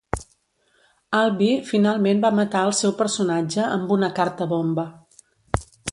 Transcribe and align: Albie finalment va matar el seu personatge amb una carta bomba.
Albie 1.17 1.57
finalment 1.67 2.23
va 2.25 2.33
matar 2.39 2.63
el 2.69 2.75
seu 2.79 2.95
personatge 3.03 3.69
amb 3.77 3.95
una 3.97 4.11
carta 4.21 4.49
bomba. 4.55 4.91